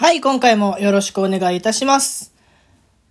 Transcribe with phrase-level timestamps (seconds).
[0.00, 2.32] はい、今回もよろしくお願いいたします。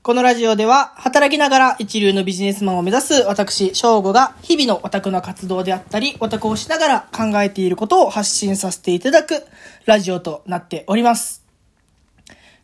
[0.04, 9.46] このラジオでは、働きながら一流のビジネスマンを目指す私、翔吾が日々のオタクの活動であったり、オタクをしながら考えていることを発信させていただく
[9.86, 11.44] ラジオとなっております。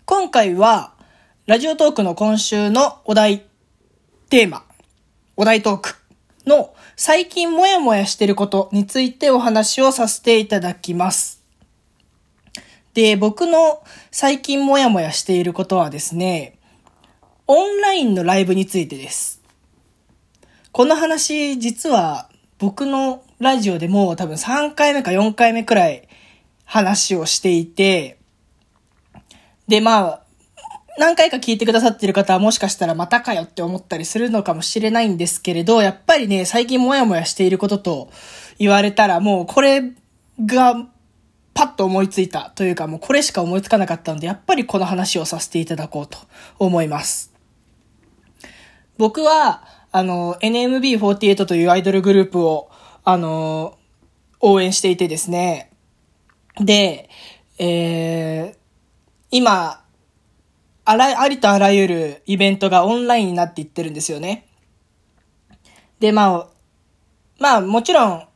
[0.05, 0.93] 今回は、
[1.45, 3.43] ラジオトークの今週のお題、
[4.29, 4.63] テーマ、
[5.35, 5.95] お題トーク
[6.45, 11.42] の最近もやもやしてることについてお話をさせていただきます。
[12.93, 16.59] で、僕の最近もやもやしていることはですね、
[17.47, 19.41] オンラインのライブについてです。
[20.71, 26.07] この話、実は僕のラジオでも多分3回目か4回目くらい
[26.65, 28.17] 話をしていて、
[29.67, 30.23] で、まあ、
[30.97, 38.09] 何回か聞いてくださってる方はもしかしたらまたかよって思ったりするのかもしれないんですけれど、やっぱりね、最近もやもやしていることと
[38.59, 39.91] 言われたらもうこれ
[40.45, 40.87] が
[41.53, 46.17] パッと思いついたというかもうこれしか思いつかなかったので、やっぱりこの話をさせていただこうと
[46.59, 47.33] 思います。
[48.97, 52.69] 僕は、あの、NMB48 というアイドルグループを、
[53.03, 53.77] あの、
[54.39, 55.71] 応援していてですね。
[56.59, 57.09] で、
[57.59, 58.57] えー、
[59.31, 59.83] 今、
[60.85, 64.47] あら、ありとあらゆるイベントがオンラインになっていってるんですよね。
[65.99, 66.47] で、まあ、
[67.39, 68.27] まあもちろん、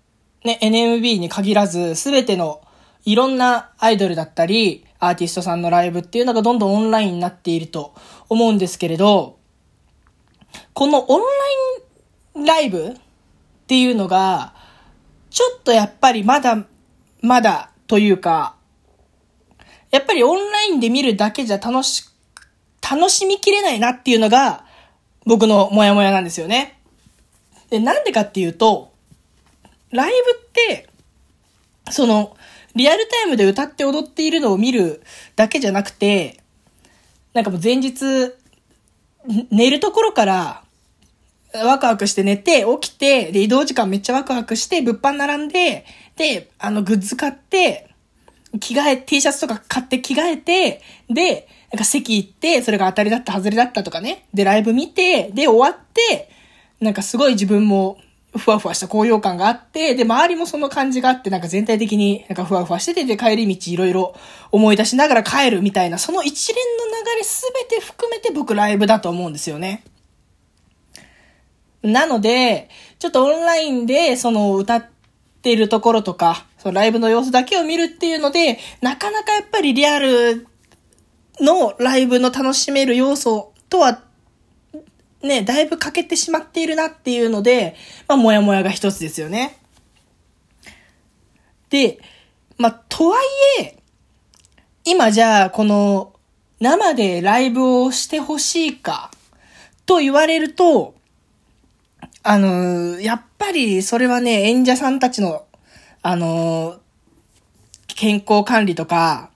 [0.45, 2.61] ね、NMB に限らず、すべての
[3.07, 7.95] いろんなアイドルだったり、アーティストさんのライブっていうのがどんどんオンラインになっていると
[8.27, 9.37] 思うんですけれど、
[10.73, 11.25] このオンラ
[12.35, 12.93] インライブっ
[13.65, 14.53] ていうのが、
[15.29, 16.65] ちょっとやっぱりまだ、
[17.21, 18.57] まだというか、
[19.89, 22.09] やっぱりオンラインで見るだけじゃ楽し、
[22.81, 24.65] 楽しみきれないなっていうのが、
[25.25, 26.77] 僕のモヤモヤなんですよね。
[27.69, 28.91] で、なんでかっていうと、
[29.91, 30.89] ライブって、
[31.89, 32.35] その、
[32.77, 35.01] リアルタイムで歌って踊っているのを見る
[35.35, 36.39] だけじゃなくて、
[37.33, 38.03] なんかもう前日、
[39.51, 40.63] 寝るところから、
[41.53, 45.85] ワクワクして寝て、起きて、で、移動時間めっちゃワクワクして、物販並んで、
[46.15, 47.89] で、あの、グッズ買って、
[48.59, 54.25] 着替え、T シャツとか買って着替えて、で、なんか席行って、それが当たりだった、外れだったとかね。
[54.33, 56.29] で、ライブ見て、で、終わって、
[56.79, 57.97] なんかすごい自分も、
[58.37, 64.15] ふわふわした高揚感があって、で、周りもその感じがあって、なんか全体的になんかふわふわしてて、で、帰り道いろいろ
[64.51, 69.83] 思い出しながら帰るみたいな、その一連の流れすべて含めて僕ライブだと思うんですよね。
[71.83, 74.85] なので、ちょっとオンラインで、その歌っ
[75.41, 80.47] ているところとか、そのライブの様子だけを見るっていうので、なかなかやっぱりリアル
[81.39, 84.01] のライブの楽しめる要素とは、
[85.21, 87.75] ね、だいぶ欠けてしまっているなっていうので、
[88.07, 89.57] まあ、もやもやが一つですよね。
[91.69, 91.99] で、
[92.57, 93.17] まあ、とは
[93.59, 93.77] いえ、
[94.85, 96.13] 今じゃあ、この、
[96.59, 99.11] 生でライブをしてほしいか、
[99.85, 100.95] と言われると、
[102.23, 105.45] あのーやっぱりそれはね、演者さんたちの、
[106.01, 106.79] あのー
[107.95, 109.31] 健康管理とか、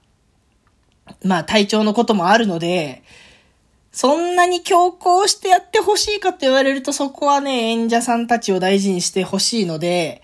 [1.23, 3.01] まあ体調のこともあるので、
[3.91, 10.21] そんなに強行してやってほしいかって言われるとそこはね、演者さんたちを大事にしてほしいので、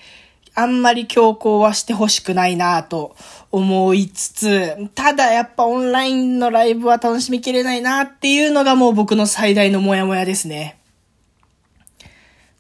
[0.56, 3.16] あんまり強行はしてほしくないなと
[3.52, 10.80] 思いつつ、ただやっぱオンラインのライブは楽しみきれないなっていうのがもう僕の最大のモヤモヤですね。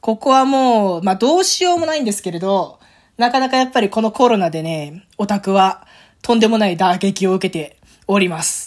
[0.01, 2.79] ここはもう、まあどうしようもないんですけれど、
[3.17, 5.87] なかなかやっぱりこのコロナでね、オタクは
[6.21, 8.66] とんでもない打撃を受けております。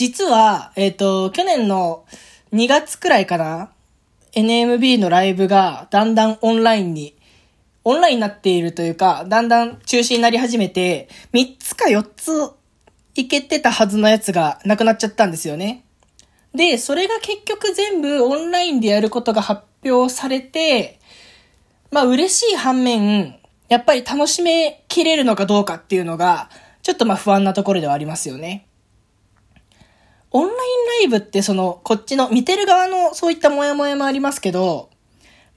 [0.00, 2.06] 実は、えっ、と、去年の
[2.54, 3.70] 2月くらいかな、
[4.32, 7.14] NMB のライブがだんだんオンラインに、
[7.84, 12.32] オンラインになっているというか、だんだん中止になり始めて、3つか4つ
[13.14, 15.84] いけてたはずのやつがなくなっちゃったんですよね。
[16.54, 20.98] で、それが結局全部オンラインでやることが発表されて、
[21.90, 23.38] まあ嬉しい反面、
[23.68, 26.48] やっぱり楽しめきれるのかどうかっていうのが、
[26.80, 28.66] ちょっとまあ不安なところではありますよね。
[30.32, 34.90] オンラインライブってその、こっちの見てる側のそういったモヤモヤもありますけど、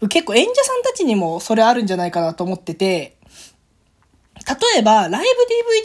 [0.10, 3.18] 結構演者さんたちにもそれあるんじゃないかなと思ってて、
[4.48, 5.26] 例えばライ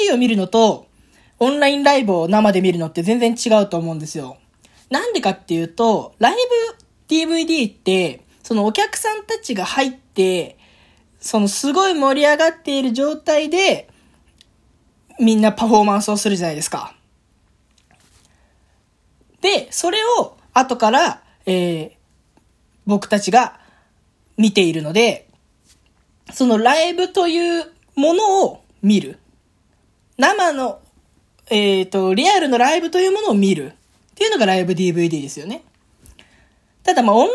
[0.05, 0.87] ブ DVD を見るのと、
[1.38, 4.38] オンラインライブを生で見るのって全然違うと思うんですよ。
[4.90, 6.35] なんでかっていうと、ライ
[7.08, 10.56] ブ DVD って、そのお客さんたちが入って、
[11.20, 13.88] そのすごい盛り上がっている状態で、
[15.20, 16.94] みんなパフォーマンスをするじゃないですか。
[19.40, 21.90] で、それを後から、えー、
[22.87, 23.58] 僕たちが
[24.37, 25.29] 見ているので、
[26.32, 29.19] そのライブというものを見る。
[30.17, 30.81] 生の、
[31.50, 33.75] えっ、と、リアルのライブというものを見るっ
[34.14, 35.62] ていうのがライブ DVD ですよね。
[36.82, 37.35] ただまあオンライ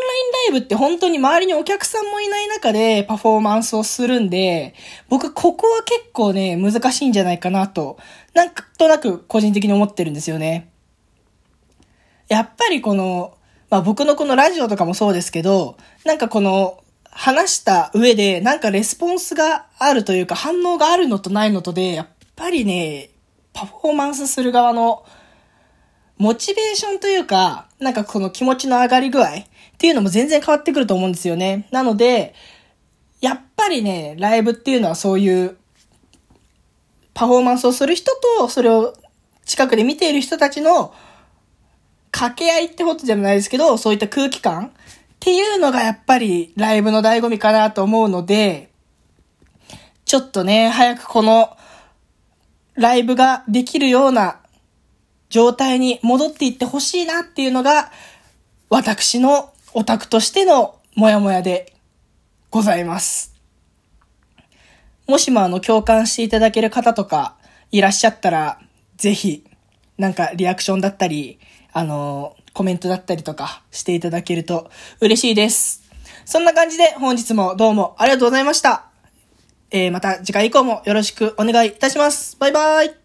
[0.52, 4.74] ライブって本当に周りにお客さんもいない中でパフォーマンスをするんで、
[5.08, 7.96] 僕ここは結構ね、難しいんじゃないかなと、
[8.34, 10.70] なんとなく個人的に思ってるんですよね。
[12.28, 13.36] やっぱりこの、
[13.70, 16.80] まあ僕のこのラジオとかもそうですけど、なんかこの、
[17.16, 23.10] 話した上で、なんかレスポンスがあるというか反応があるのとないのとで、やっぱりね、
[23.52, 25.06] パフォーマンスする側の
[26.18, 29.30] モチベーションというか、なんかこの気持ちの上がり具合っ
[29.78, 31.68] ていうのも全然変わってくると思うんですよね。
[31.70, 32.34] なので、
[33.20, 35.56] やっぱりね、ライブっていうのはそういう
[37.14, 38.92] パフォーマンスをする人と、それを
[39.44, 40.92] 近くで見ている人たちの
[42.14, 44.70] 掛け合いってことでもないですけど、そういった空気感っ
[45.18, 48.70] ていうのがやっぱりライブの醍醐味かなと思うので、
[50.04, 51.56] ちょっとね、早くこの
[52.74, 54.38] ライブができるような
[55.28, 57.90] 状態に戻っていってほしいなっていうのが、
[58.70, 61.74] 私のオタクとしてのモヤモヤで
[62.50, 63.34] ございます。
[65.08, 67.34] もしもあの共感していただける方とか
[67.72, 68.60] いらっしゃったら、
[68.98, 69.44] ぜひ、
[69.98, 71.40] なんかリアクションだったり、
[71.74, 75.82] あの、コメントだったりとかしていただけると嬉しいです。
[76.24, 78.86] そんな感じで本日もどうもありがとうございました。
[79.70, 82.36] えー、また次回以降もよろしくお願いいたします。
[82.38, 83.03] バイバイ。